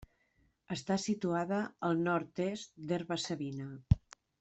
[0.75, 3.71] Està situada al nord-est d'Herba-savina.